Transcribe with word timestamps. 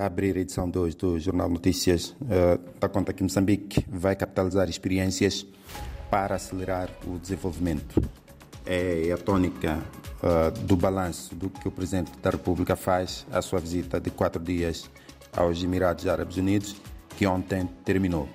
a 0.00 0.06
abrir 0.06 0.34
a 0.36 0.40
edição 0.40 0.68
2 0.68 0.94
do 0.94 1.18
Jornal 1.18 1.48
Notícias, 1.50 2.16
uh, 2.22 2.88
conta 2.88 3.12
que 3.12 3.22
Moçambique 3.22 3.84
vai 3.86 4.16
capitalizar 4.16 4.68
experiências 4.70 5.46
para 6.10 6.36
acelerar 6.36 6.88
o 7.06 7.18
desenvolvimento. 7.18 8.02
É 8.64 9.12
a 9.12 9.18
tônica 9.18 9.78
uh, 10.22 10.58
do 10.64 10.74
balanço 10.74 11.34
do 11.34 11.50
que 11.50 11.68
o 11.68 11.70
Presidente 11.70 12.12
da 12.18 12.30
República 12.30 12.76
faz 12.76 13.26
à 13.30 13.42
sua 13.42 13.60
visita 13.60 14.00
de 14.00 14.10
quatro 14.10 14.42
dias 14.42 14.90
aos 15.36 15.62
Emirados 15.62 16.06
Árabes 16.06 16.38
Unidos, 16.38 16.76
que 17.18 17.26
ontem 17.26 17.68
terminou. 17.84 18.26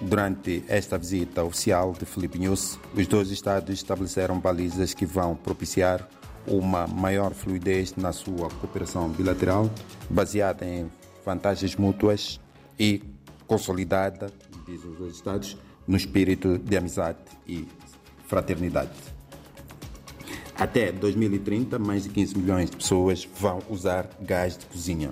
Durante 0.00 0.64
esta 0.66 0.98
visita 0.98 1.44
oficial 1.44 1.92
de 1.92 2.04
Felipe 2.04 2.36
News, 2.36 2.80
os 2.94 3.06
dois 3.06 3.30
Estados 3.30 3.72
estabeleceram 3.72 4.40
balizas 4.40 4.92
que 4.92 5.06
vão 5.06 5.36
propiciar 5.36 6.06
uma 6.46 6.86
maior 6.86 7.32
fluidez 7.34 7.94
na 7.96 8.12
sua 8.12 8.48
cooperação 8.48 9.08
bilateral, 9.08 9.70
baseada 10.08 10.64
em 10.64 10.90
vantagens 11.24 11.76
mútuas 11.76 12.40
e 12.78 13.02
consolidada, 13.46 14.30
diz 14.66 14.84
os 14.84 14.96
dois 14.98 15.14
Estados, 15.14 15.56
no 15.86 15.96
espírito 15.96 16.58
de 16.58 16.76
amizade 16.76 17.18
e 17.46 17.66
fraternidade. 18.26 18.90
Até 20.58 20.90
2030, 20.90 21.78
mais 21.78 22.04
de 22.04 22.08
15 22.08 22.38
milhões 22.38 22.70
de 22.70 22.76
pessoas 22.76 23.28
vão 23.38 23.60
usar 23.68 24.08
gás 24.20 24.56
de 24.56 24.66
cozinha. 24.66 25.10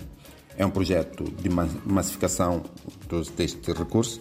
É 0.56 0.64
um 0.64 0.70
projeto 0.70 1.24
de 1.24 1.50
massificação 1.50 2.62
deste 3.36 3.72
recurso, 3.72 4.20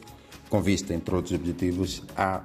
com 0.49 0.61
vista, 0.61 0.93
entre 0.93 1.15
outros 1.15 1.33
objetivos, 1.33 2.03
a 2.15 2.41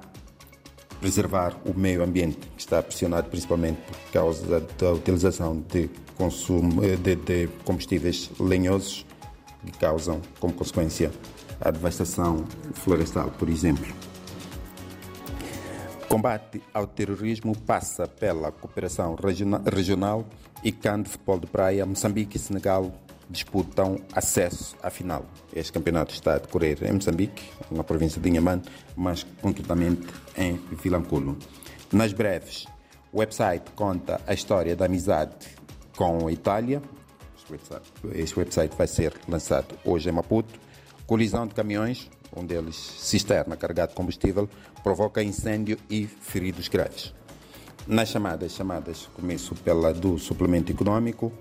preservar 0.99 1.55
o 1.65 1.77
meio 1.77 2.03
ambiente, 2.03 2.37
que 2.55 2.61
está 2.61 2.81
pressionado 2.81 3.29
principalmente 3.29 3.77
por 3.81 4.11
causa 4.11 4.59
da 4.77 4.91
utilização 4.91 5.63
de, 5.71 5.89
consumo, 6.17 6.83
eh, 6.83 6.97
de, 6.97 7.15
de 7.15 7.47
combustíveis 7.63 8.29
lenhosos, 8.39 9.05
que 9.65 9.71
causam, 9.77 10.21
como 10.39 10.53
consequência, 10.53 11.11
a 11.61 11.71
devastação 11.71 12.45
florestal, 12.73 13.31
por 13.31 13.49
exemplo. 13.49 13.85
Combate 16.07 16.61
ao 16.73 16.87
terrorismo 16.87 17.55
passa 17.55 18.07
pela 18.07 18.51
cooperação 18.51 19.15
regional 19.71 20.25
e 20.63 20.71
CAN 20.71 21.03
de 21.03 21.09
futebol 21.09 21.39
de 21.39 21.47
praia, 21.47 21.85
Moçambique 21.85 22.39
Senegal 22.39 22.91
disputam 23.29 23.99
acesso 24.13 24.75
à 24.81 24.89
final. 24.89 25.25
Este 25.53 25.71
campeonato 25.71 26.13
está 26.13 26.35
a 26.35 26.37
decorrer 26.39 26.83
em 26.83 26.93
Moçambique, 26.93 27.49
na 27.69 27.83
província 27.83 28.19
de 28.19 28.29
Inhamane, 28.29 28.63
mas 28.95 29.25
concretamente 29.41 30.07
em 30.35 30.59
Vilanculo. 30.81 31.37
Nas 31.91 32.11
breves, 32.11 32.65
o 33.11 33.19
website 33.19 33.71
conta 33.75 34.19
a 34.25 34.33
história 34.33 34.75
da 34.75 34.85
amizade 34.85 35.35
com 35.95 36.27
a 36.27 36.31
Itália. 36.31 36.81
Este 38.13 38.37
website 38.37 38.75
vai 38.75 38.87
ser 38.87 39.13
lançado 39.27 39.75
hoje 39.83 40.09
em 40.09 40.11
Maputo. 40.11 40.59
Colisão 41.07 41.47
de 41.47 41.55
caminhões, 41.55 42.09
um 42.35 42.45
deles 42.45 42.75
cisterna 42.75 43.57
carregado 43.57 43.89
de 43.89 43.95
combustível, 43.95 44.47
provoca 44.83 45.23
incêndio 45.23 45.77
e 45.89 46.05
feridos 46.05 46.67
graves. 46.67 47.13
Nas 47.87 48.09
chamadas, 48.09 48.51
chamadas 48.51 49.09
começo 49.15 49.55
pela 49.55 49.91
do 49.91 50.19
suplemento 50.19 50.71
econômico, 50.71 51.33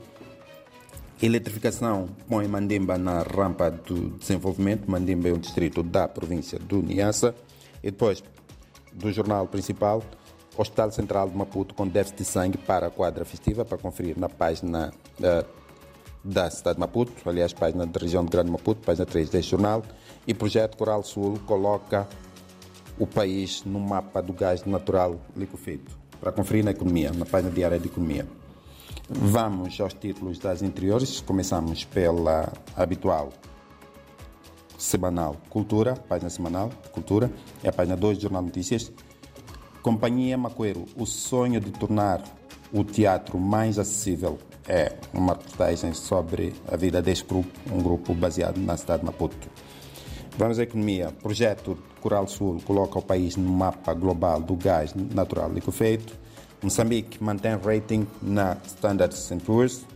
Eletrificação 1.21 2.09
põe 2.29 2.47
Mandimba 2.47 2.97
na 2.97 3.23
rampa 3.23 3.73
do 3.73 4.11
desenvolvimento. 4.11 4.89
Mandimba 4.89 5.29
é 5.29 5.33
um 5.33 5.39
distrito 5.39 5.83
da 5.83 6.07
província 6.07 6.61
do 6.61 6.81
Niassa. 6.81 7.35
E 7.83 7.91
depois, 7.91 8.23
do 8.93 9.13
jornal 9.13 9.49
principal, 9.49 10.01
Hospital 10.57 10.93
Central 10.93 11.29
de 11.29 11.37
Maputo 11.37 11.75
com 11.75 11.89
déficit 11.89 12.19
de 12.19 12.25
sangue 12.25 12.59
para 12.59 12.87
a 12.87 12.91
quadra 12.91 13.25
festiva, 13.25 13.65
para 13.65 13.77
conferir 13.77 14.17
na 14.17 14.29
página 14.29 14.93
da, 15.19 15.45
da 16.23 16.49
cidade 16.51 16.77
de 16.77 16.81
Maputo, 16.81 17.13
aliás, 17.29 17.53
página 17.53 17.85
da 17.85 17.99
região 17.99 18.25
de 18.25 18.31
Grande 18.31 18.53
Maputo, 18.53 18.81
página 18.87 19.05
3 19.05 19.29
deste 19.29 19.51
jornal. 19.51 19.83
E 20.25 20.33
projeto 20.33 20.77
Coral 20.77 21.03
Sul 21.03 21.37
coloca 21.47 22.07
o 22.97 23.09
país 23.09 23.65
no 23.65 23.81
mapa 23.81 24.23
do 24.23 24.33
gás 24.33 24.65
natural 24.65 25.21
liquefeito, 25.37 25.99
para 26.21 26.31
conferir 26.31 26.65
na 26.65 26.71
economia, 26.71 27.11
na 27.11 27.27
página 27.27 27.51
diária 27.51 27.79
de 27.79 27.89
economia. 27.89 28.38
Vamos 29.11 29.81
aos 29.81 29.95
títulos 29.95 30.39
das 30.39 30.61
interiores. 30.61 31.23
Começamos 31.23 31.83
pela 31.83 32.53
habitual 32.77 33.31
semanal 34.77 35.35
Cultura, 35.49 35.95
página 35.95 36.29
semanal 36.29 36.71
Cultura, 36.93 37.31
é 37.65 37.71
a 37.71 37.73
página 37.73 37.97
2 37.97 38.19
do 38.19 38.23
Jornal 38.23 38.43
Notícias. 38.43 38.93
Companhia 39.81 40.37
Macoeiro, 40.37 40.85
o 40.95 41.07
sonho 41.07 41.59
de 41.59 41.71
tornar 41.71 42.23
o 42.71 42.85
teatro 42.85 43.39
mais 43.39 43.79
acessível 43.79 44.39
é 44.69 44.95
uma 45.15 45.33
reportagem 45.33 45.95
sobre 45.95 46.55
a 46.71 46.77
vida 46.77 47.01
deste 47.01 47.25
grupo, 47.25 47.49
um 47.73 47.83
grupo 47.83 48.13
baseado 48.13 48.59
na 48.59 48.77
cidade 48.77 49.01
de 49.01 49.07
Maputo. 49.07 49.49
Vamos 50.37 50.59
à 50.59 50.65
economia. 50.65 51.11
Projeto 51.23 51.79
Coral 52.03 52.29
Sul 52.29 52.61
coloca 52.67 52.99
o 52.99 53.03
país 53.03 53.37
no 53.37 53.51
mapa 53.51 53.95
global 53.95 54.39
do 54.39 54.55
gás 54.55 54.95
natural 54.95 55.51
liquefeito. 55.51 56.28
Moçambique 56.63 57.23
mantém 57.23 57.57
rating 57.57 58.07
na 58.21 58.57
Standard 58.67 59.15
Poor's 59.45 59.87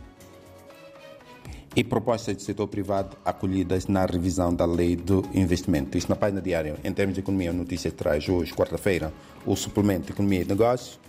e 1.75 1.83
propostas 1.83 2.37
do 2.37 2.41
setor 2.41 2.67
privado 2.67 3.17
acolhidas 3.25 3.87
na 3.87 4.05
revisão 4.05 4.53
da 4.53 4.65
lei 4.65 4.95
do 4.95 5.25
investimento. 5.33 5.97
Isto 5.97 6.09
na 6.09 6.15
página 6.15 6.41
diária. 6.41 6.75
Em 6.83 6.93
termos 6.93 7.15
de 7.15 7.21
economia, 7.21 7.49
a 7.49 7.53
notícia 7.53 7.91
traz 7.91 8.29
hoje, 8.29 8.53
quarta-feira, 8.53 9.11
o 9.45 9.55
suplemento 9.55 10.05
de 10.05 10.11
economia 10.13 10.41
e 10.41 10.45
negócios. 10.45 10.99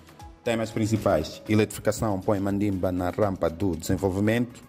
Temas 0.43 0.71
principais: 0.71 1.43
eletrificação 1.49 2.21
põe 2.21 2.41
Mandimba 2.41 2.91
na 2.91 3.11
rampa 3.11 3.49
do 3.49 3.77
desenvolvimento. 3.77 4.63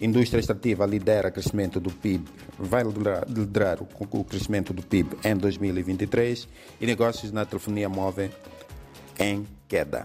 Indústria 0.00 0.40
extrativa 0.40 0.84
lidera 0.84 1.28
o 1.28 1.32
crescimento 1.32 1.78
do 1.78 1.90
PIB, 1.92 2.28
vai 2.58 2.82
liderar 3.28 3.78
o 3.80 4.24
crescimento 4.24 4.72
do 4.72 4.82
PIB 4.82 5.16
em 5.24 5.36
2023 5.36 6.48
e 6.80 6.86
negócios 6.86 7.30
na 7.30 7.46
telefonia 7.46 7.88
móvel 7.88 8.28
em 9.16 9.46
queda. 9.68 10.04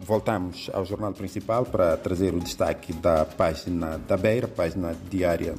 Voltamos 0.00 0.70
ao 0.72 0.84
jornal 0.84 1.12
principal 1.12 1.66
para 1.66 1.94
trazer 1.96 2.34
o 2.34 2.40
destaque 2.40 2.92
da 2.92 3.26
página 3.26 3.98
da 3.98 4.16
Beira, 4.16 4.48
página 4.48 4.96
diária 5.10 5.54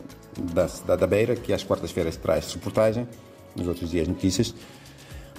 da 0.54 0.68
cidade 0.68 1.00
da 1.00 1.08
Beira, 1.08 1.36
que 1.36 1.54
às 1.54 1.64
quartas-feiras 1.64 2.18
traz 2.18 2.52
reportagem, 2.52 3.08
nos 3.56 3.68
outros 3.68 3.92
dias 3.92 4.08
notícias. 4.08 4.56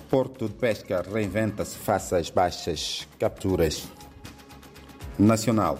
Porto 0.08 0.46
de 0.46 0.54
Pesca 0.54 1.02
reinventa-se 1.02 1.76
face 1.76 2.14
às 2.14 2.30
baixas 2.30 3.08
capturas. 3.18 3.88
Nacional. 5.18 5.78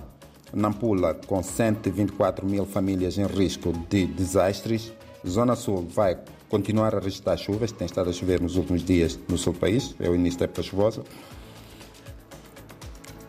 Nampula, 0.53 1.15
com 1.15 1.43
124 1.43 2.45
mil 2.45 2.67
famílias 2.67 3.17
em 3.19 3.27
risco 3.27 3.73
de 3.89 4.05
desastres. 4.07 4.93
Zona 5.27 5.55
Sul 5.55 5.87
vai 5.89 6.19
continuar 6.49 6.95
a 6.95 6.99
registrar 6.99 7.37
chuvas, 7.37 7.73
tem 7.73 7.87
estado 7.87 8.11
a 8.11 8.13
chover 8.13 8.41
nos 8.41 8.57
últimos 8.57 8.85
dias 8.85 9.19
no 9.29 9.39
sul 9.39 9.53
do 9.53 9.59
país, 9.61 9.95
é 10.01 10.11
o 10.11 10.15
início 10.15 10.41
da 10.41 10.45
época 10.45 10.63
chuvosa. 10.63 11.03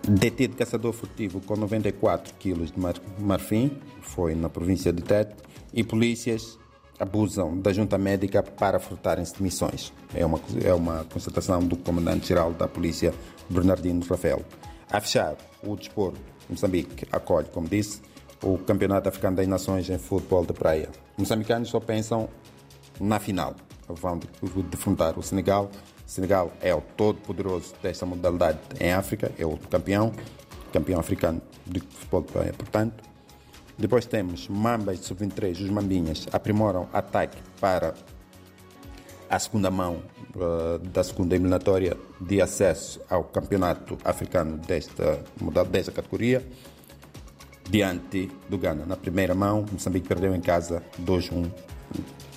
Detido 0.07 0.57
caçador 0.57 0.91
furtivo 0.91 1.39
com 1.39 1.55
94 1.55 2.33
quilos 2.33 2.71
de 2.71 2.79
mar 2.79 2.95
marfim, 3.17 3.71
foi 4.01 4.35
na 4.35 4.49
província 4.49 4.91
de 4.91 5.01
Tete, 5.01 5.33
e 5.73 5.81
polícias 5.81 6.59
abusam 6.99 7.57
da 7.57 7.71
junta 7.71 7.97
médica 7.97 8.43
para 8.43 8.79
furtarem-se 8.79 9.35
de 9.35 9.41
missões. 9.41 9.93
É 10.13 10.25
uma, 10.25 10.41
é 10.61 10.73
uma 10.73 11.05
constatação 11.05 11.59
do 11.61 11.77
comandante-geral 11.77 12.51
da 12.51 12.67
polícia, 12.67 13.13
Bernardino 13.49 14.05
Rafael. 14.05 14.41
A 14.91 14.99
fechar, 14.99 15.35
o 15.63 15.75
desporto 15.75 16.19
Moçambique 16.49 17.07
acolhe, 17.09 17.47
como 17.47 17.69
disse, 17.69 18.01
o 18.43 18.57
Campeonato 18.57 19.07
Africano 19.07 19.37
das 19.37 19.47
Nações 19.47 19.89
em 19.89 19.97
futebol 19.97 20.45
de 20.45 20.51
praia. 20.51 20.89
Os 21.13 21.19
moçambicanos 21.19 21.69
só 21.69 21.79
pensam 21.79 22.27
na 22.99 23.19
final. 23.19 23.55
Vão 23.87 24.19
defrontar 24.69 25.17
o 25.17 25.23
Senegal 25.23 25.71
Senegal 26.05 26.51
é 26.61 26.73
o 26.73 26.81
todo-poderoso 26.81 27.73
desta 27.81 28.05
modalidade 28.05 28.59
em 28.79 28.91
África, 28.91 29.31
é 29.37 29.45
o 29.45 29.57
campeão, 29.57 30.11
campeão 30.71 30.99
africano 30.99 31.41
de 31.65 31.79
futebol 31.79 32.23
praia, 32.23 32.53
portanto. 32.53 33.03
Depois 33.77 34.05
temos 34.05 34.47
Mambas 34.47 34.99
Sub-23, 34.99 35.63
os 35.63 35.69
Mambinhas, 35.69 36.27
aprimoram 36.31 36.87
ataque 36.93 37.37
para 37.59 37.95
a 39.27 39.39
segunda 39.39 39.71
mão 39.71 40.03
uh, 40.35 40.77
da 40.89 41.03
segunda 41.03 41.33
eliminatória 41.33 41.97
de 42.21 42.39
acesso 42.39 43.01
ao 43.09 43.23
campeonato 43.23 43.97
africano 44.03 44.57
desta, 44.57 45.23
desta 45.71 45.91
categoria, 45.91 46.45
diante 47.67 48.29
do 48.47 48.59
Ghana. 48.59 48.85
Na 48.85 48.95
primeira 48.95 49.33
mão, 49.33 49.65
Moçambique 49.71 50.07
perdeu 50.07 50.35
em 50.35 50.41
casa 50.41 50.83
2-1 51.01 51.49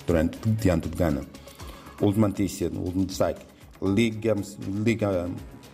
durante, 0.07 0.39
diante 0.49 0.87
do 0.87 0.97
Ghana. 0.97 1.21
Última 2.01 2.27
notícia, 2.27 2.67
último 2.67 3.05
destaque. 3.05 3.45
Liga, 3.81 4.35
Liga 4.83 5.29